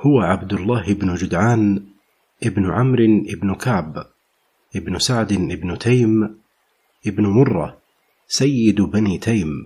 هو 0.00 0.20
عبد 0.20 0.52
الله 0.52 0.94
بن 0.94 1.14
جدعان 1.14 1.86
ابن 2.42 2.70
عمرو 2.70 3.24
بن 3.42 3.54
كعب 3.54 4.06
ابن 4.76 4.98
سعد 4.98 5.32
بن 5.32 5.78
تيم 5.78 6.40
ابن 7.06 7.26
مرة 7.26 7.78
سيد 8.28 8.80
بني 8.80 9.18
تيم 9.18 9.64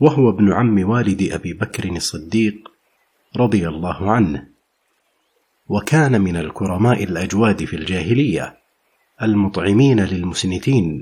وهو 0.00 0.30
ابن 0.30 0.52
عم 0.52 0.90
والد 0.90 1.32
أبي 1.32 1.52
بكر 1.52 1.96
الصديق 1.96 2.54
رضي 3.36 3.68
الله 3.68 4.10
عنه. 4.10 4.46
وكان 5.68 6.20
من 6.20 6.36
الكرماء 6.36 7.04
الأجواد 7.04 7.64
في 7.64 7.76
الجاهلية 7.76 8.58
المطعمين 9.22 10.00
للمسنتين. 10.00 11.00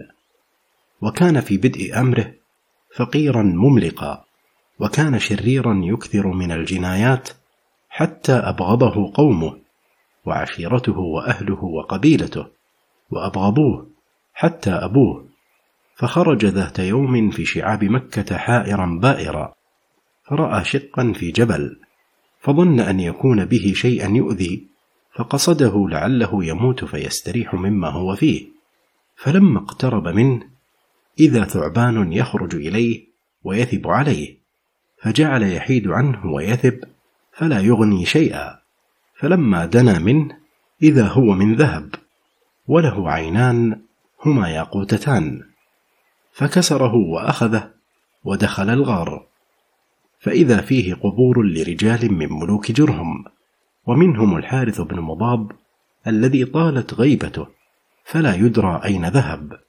وكان 1.00 1.40
في 1.40 1.56
بدء 1.56 2.00
أمره 2.00 2.34
فقيرا 2.96 3.42
مملقا 3.42 4.24
وكان 4.78 5.18
شريرا 5.18 5.80
يكثر 5.84 6.26
من 6.26 6.52
الجنايات 6.52 7.28
حتى 7.96 8.32
أبغضه 8.32 9.12
قومه 9.14 9.56
وعشيرته 10.24 10.98
وأهله 10.98 11.64
وقبيلته 11.64 12.46
وأبغضوه 13.10 13.90
حتى 14.34 14.70
أبوه. 14.70 15.26
فخرج 15.94 16.46
ذات 16.46 16.78
يوم 16.78 17.30
في 17.30 17.44
شعاب 17.44 17.84
مكة 17.84 18.36
حائرا 18.36 18.98
بائرا 19.02 19.54
فرأى 20.24 20.64
شقا 20.64 21.12
في 21.12 21.30
جبل 21.30 21.80
فظن 22.40 22.80
أن 22.80 23.00
يكون 23.00 23.44
به 23.44 23.72
شيئا 23.74 24.08
يؤذي 24.08 24.66
فقصده 25.14 25.88
لعله 25.88 26.44
يموت 26.44 26.84
فيستريح 26.84 27.54
مما 27.54 27.88
هو 27.88 28.16
فيه. 28.16 28.46
فلما 29.16 29.58
اقترب 29.58 30.08
منه 30.08 30.42
إذا 31.20 31.44
ثعبان 31.44 32.12
يخرج 32.12 32.54
إليه 32.54 33.06
ويثب 33.44 33.88
عليه 33.88 34.36
فجعل 35.02 35.42
يحيد 35.42 35.88
عنه 35.88 36.26
ويثب 36.26 36.95
فلا 37.36 37.60
يغني 37.60 38.06
شيئا. 38.06 38.58
فلما 39.18 39.66
دنا 39.66 39.98
منه 39.98 40.36
إذا 40.82 41.06
هو 41.08 41.22
من 41.22 41.54
ذهب 41.54 41.94
وله 42.68 43.10
عينان 43.10 43.80
هما 44.24 44.48
ياقوتتان. 44.48 45.42
فكسره 46.32 46.94
وأخذه 46.94 47.70
ودخل 48.24 48.70
الغار. 48.70 49.26
فإذا 50.20 50.60
فيه 50.60 50.94
قبور 50.94 51.46
لرجال 51.46 52.12
من 52.12 52.32
ملوك 52.32 52.72
جرهم 52.72 53.24
ومنهم 53.86 54.36
الحارث 54.36 54.80
بن 54.80 55.00
مضاب 55.00 55.52
الذي 56.06 56.44
طالت 56.44 56.94
غيبته 56.94 57.46
فلا 58.04 58.34
يدرى 58.34 58.80
أين 58.84 59.06
ذهب. 59.08 59.60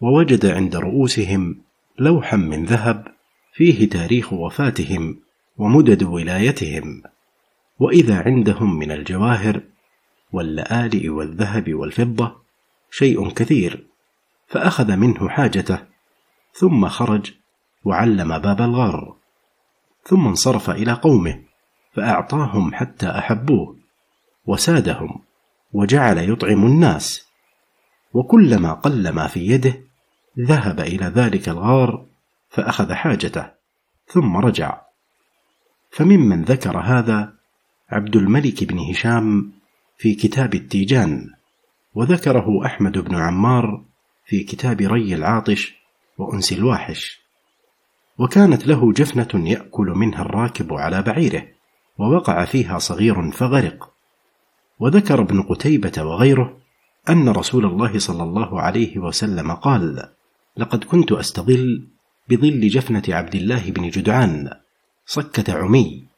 ووجد 0.00 0.46
عند 0.46 0.76
رؤوسهم 0.76 1.62
لوحا 1.98 2.36
من 2.36 2.64
ذهب 2.64 3.08
فيه 3.54 3.88
تاريخ 3.88 4.32
وفاتهم 4.32 5.20
ومدد 5.56 6.02
ولايتهم. 6.02 7.02
وإذا 7.82 8.22
عندهم 8.22 8.78
من 8.78 8.92
الجواهر 8.92 9.62
واللآلئ 10.32 11.08
والذهب 11.08 11.74
والفضة 11.74 12.36
شيء 12.90 13.30
كثير 13.30 13.86
فأخذ 14.46 14.96
منه 14.96 15.28
حاجته 15.28 15.78
ثم 16.52 16.88
خرج 16.88 17.32
وعلم 17.84 18.38
باب 18.38 18.60
الغار 18.60 19.16
ثم 20.04 20.26
انصرف 20.26 20.70
إلى 20.70 20.92
قومه 20.92 21.42
فأعطاهم 21.92 22.74
حتى 22.74 23.06
أحبوه 23.06 23.76
وسادهم 24.46 25.22
وجعل 25.72 26.18
يطعم 26.18 26.66
الناس 26.66 27.26
وكلما 28.12 28.72
قل 28.72 29.08
ما 29.10 29.26
في 29.26 29.46
يده 29.46 29.80
ذهب 30.38 30.80
إلى 30.80 31.06
ذلك 31.06 31.48
الغار 31.48 32.06
فأخذ 32.48 32.92
حاجته 32.92 33.50
ثم 34.06 34.36
رجع. 34.36 34.80
فممن 35.90 36.42
ذكر 36.42 36.78
هذا 36.78 37.41
عبد 37.92 38.16
الملك 38.16 38.64
بن 38.64 38.78
هشام 38.78 39.52
في 39.98 40.14
كتاب 40.14 40.54
التيجان 40.54 41.30
وذكره 41.94 42.66
أحمد 42.66 42.98
بن 42.98 43.14
عمار 43.14 43.84
في 44.26 44.44
كتاب 44.44 44.80
ري 44.80 45.14
العاطش 45.14 45.74
وأنس 46.18 46.52
الواحش. 46.52 47.20
وكانت 48.18 48.66
له 48.66 48.92
جفنة 48.92 49.48
يأكل 49.48 49.86
منها 49.86 50.22
الراكب 50.22 50.72
على 50.72 51.02
بعيره 51.02 51.46
ووقع 51.98 52.44
فيها 52.44 52.78
صغير 52.78 53.30
فغرق. 53.30 53.92
وذكر 54.78 55.20
ابن 55.20 55.42
قتيبة 55.42 56.02
وغيره 56.02 56.58
أن 57.08 57.28
رسول 57.28 57.66
الله 57.66 57.98
صلى 57.98 58.22
الله 58.22 58.60
عليه 58.60 58.98
وسلم 58.98 59.52
قال 59.52 60.08
لقد 60.56 60.84
كنت 60.84 61.12
أستظل 61.12 61.88
بظل 62.28 62.68
جفنة 62.68 63.02
عبد 63.08 63.34
الله 63.34 63.70
بن 63.70 63.88
جدعان 63.88 64.50
صكة 65.06 65.52
عمي 65.52 66.11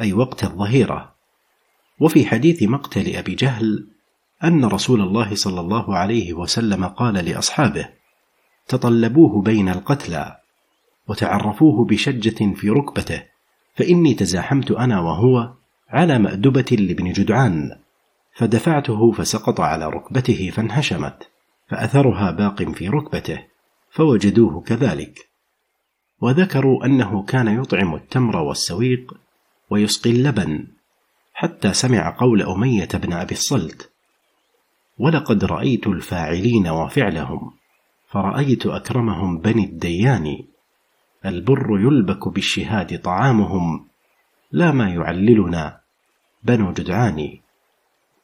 أي 0.00 0.12
وقت 0.12 0.44
الظهيرة. 0.44 1.14
وفي 2.00 2.26
حديث 2.26 2.62
مقتل 2.62 3.16
أبي 3.16 3.34
جهل 3.34 3.86
أن 4.44 4.64
رسول 4.64 5.00
الله 5.00 5.34
صلى 5.34 5.60
الله 5.60 5.96
عليه 5.96 6.32
وسلم 6.32 6.84
قال 6.84 7.14
لأصحابه 7.14 7.88
تطلبوه 8.68 9.42
بين 9.42 9.68
القتلى 9.68 10.36
وتعرفوه 11.08 11.84
بشجة 11.84 12.54
في 12.54 12.70
ركبته 12.70 13.22
فإني 13.74 14.14
تزاحمت 14.14 14.70
أنا 14.70 15.00
وهو 15.00 15.52
على 15.88 16.18
مأدبة 16.18 16.76
لابن 16.78 17.12
جدعان 17.12 17.70
فدفعته 18.34 19.12
فسقط 19.12 19.60
على 19.60 19.88
ركبته 19.88 20.50
فانهشمت 20.50 21.28
فأثرها 21.68 22.30
باق 22.30 22.62
في 22.62 22.88
ركبته 22.88 23.38
فوجدوه 23.90 24.60
كذلك. 24.60 25.28
وذكروا 26.20 26.84
أنه 26.84 27.22
كان 27.22 27.60
يطعم 27.60 27.94
التمر 27.94 28.36
والسويق 28.36 29.14
ويسقي 29.70 30.10
اللبن 30.10 30.66
حتى 31.34 31.74
سمع 31.74 32.16
قول 32.18 32.42
أمية 32.42 32.88
بن 32.94 33.12
أبي 33.12 33.34
الصلت 33.34 33.90
ولقد 34.98 35.44
رأيت 35.44 35.86
الفاعلين 35.86 36.68
وفعلهم 36.68 37.52
فرأيت 38.08 38.66
أكرمهم 38.66 39.38
بني 39.38 39.64
الديان 39.64 40.38
البر 41.26 41.80
يلبك 41.80 42.28
بالشهاد 42.28 43.00
طعامهم 43.02 43.86
لا 44.52 44.70
ما 44.70 44.88
يعللنا 44.88 45.80
بنو 46.42 46.72
جدعان. 46.72 47.38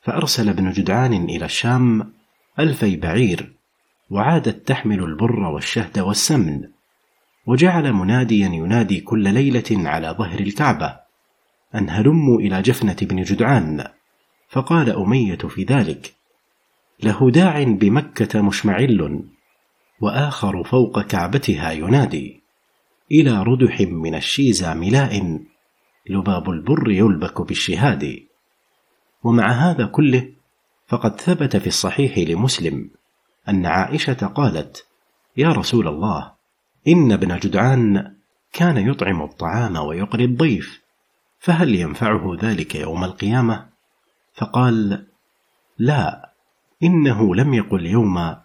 فأرسل 0.03 0.49
ابن 0.49 0.71
جدعان 0.71 1.13
إلى 1.13 1.45
الشام 1.45 2.13
ألفي 2.59 2.97
بعير 2.97 3.53
وعادت 4.11 4.69
تحمل 4.69 5.03
البر 5.03 5.41
والشهد 5.41 5.99
والسمن 5.99 6.69
وجعل 7.47 7.93
مناديا 7.93 8.47
ينادي 8.47 9.01
كل 9.01 9.35
ليلة 9.35 9.89
على 9.91 10.09
ظهر 10.19 10.41
الكعبة. 10.41 11.02
أن 11.75 11.91
هلموا 11.91 12.39
إلى 12.41 12.63
جفنة 12.63 12.97
بن 13.03 13.23
جدعان. 13.23 13.85
فقال 14.49 14.91
أمية 14.91 15.37
في 15.37 15.65
ذلك 15.65 16.15
له 17.03 17.31
داع 17.31 17.63
بمكة 17.63 18.43
مشمعل 18.43 19.25
وآخر 20.01 20.65
فوق 20.65 21.03
كعبتها 21.03 21.73
ينادي 21.73 22.43
إلى 23.13 23.43
ردح 23.43 23.81
من 23.81 24.15
الشيزى 24.15 24.75
ملاء 24.75 25.41
لباب 26.11 26.51
البر 26.51 26.91
يلبك 26.91 27.41
بالشهاد. 27.41 28.19
ومع 29.25 29.53
هذا 29.53 29.87
كله 29.87 30.33
فقد 30.87 31.21
ثبت 31.21 31.57
في 31.57 31.67
الصحيح 31.67 32.19
لمسلم 32.19 32.91
أن 33.49 33.67
عائشة 33.67 34.27
قالت 34.27 34.87
يا 35.37 35.49
رسول 35.49 35.89
الله 35.89 36.33
إن 36.89 37.13
ابن 37.13 37.39
جدعان 37.39 38.15
كان 38.53 38.89
يطعم 38.89 39.23
الطعام 39.23 39.77
ويقري 39.77 40.25
الضيف 40.25 40.82
فهل 41.43 41.75
ينفعه 41.75 42.37
ذلك 42.43 42.75
يوم 42.75 43.05
القيامة؟ 43.05 43.69
فقال 44.35 45.07
لا 45.79 46.33
إنه 46.83 47.35
لم 47.35 47.55
يقل 47.55 47.87
يوم 47.87 48.37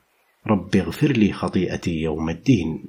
رب 0.48 0.76
اغفر 0.76 1.08
لي 1.08 1.34
خطيئتي 1.34 2.02
يوم 2.02 2.30
الدين 2.30 2.88